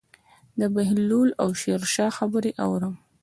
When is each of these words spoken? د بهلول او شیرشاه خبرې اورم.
د 0.59 0.61
بهلول 0.75 1.29
او 1.41 1.49
شیرشاه 1.61 2.11
خبرې 2.19 2.51
اورم. 2.65 2.95